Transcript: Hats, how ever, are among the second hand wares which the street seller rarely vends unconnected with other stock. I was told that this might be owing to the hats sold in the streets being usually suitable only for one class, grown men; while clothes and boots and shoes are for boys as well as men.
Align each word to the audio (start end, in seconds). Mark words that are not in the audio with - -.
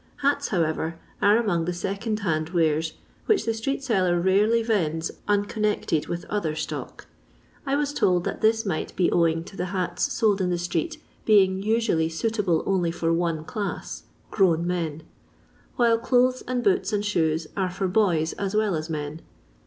Hats, 0.23 0.47
how 0.47 0.63
ever, 0.63 0.97
are 1.21 1.37
among 1.37 1.65
the 1.65 1.73
second 1.75 2.21
hand 2.21 2.49
wares 2.49 2.93
which 3.27 3.45
the 3.45 3.53
street 3.53 3.83
seller 3.83 4.19
rarely 4.19 4.63
vends 4.63 5.11
unconnected 5.27 6.07
with 6.07 6.25
other 6.25 6.55
stock. 6.55 7.05
I 7.67 7.75
was 7.75 7.93
told 7.93 8.23
that 8.23 8.41
this 8.41 8.65
might 8.65 8.95
be 8.95 9.11
owing 9.11 9.43
to 9.43 9.55
the 9.55 9.65
hats 9.65 10.11
sold 10.11 10.41
in 10.41 10.49
the 10.49 10.57
streets 10.57 10.97
being 11.23 11.61
usually 11.61 12.09
suitable 12.09 12.63
only 12.65 12.89
for 12.89 13.13
one 13.13 13.45
class, 13.45 14.01
grown 14.31 14.65
men; 14.65 15.03
while 15.75 15.99
clothes 15.99 16.41
and 16.47 16.63
boots 16.63 16.91
and 16.91 17.05
shoes 17.05 17.45
are 17.55 17.69
for 17.69 17.87
boys 17.87 18.33
as 18.33 18.55
well 18.55 18.73
as 18.73 18.89
men. 18.89 19.21